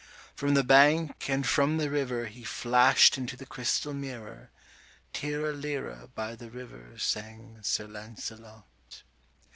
[0.33, 4.49] From the bank and from the river 105 He flash'd into the crystal mirror,
[5.13, 9.03] 'Tirra lirra,' by the river Sang Sir Lancelot.